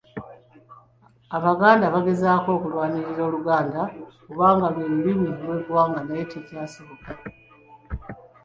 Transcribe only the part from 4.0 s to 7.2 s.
okubanga lwe Lulimi lw'eggwanga naye tekyasoboka.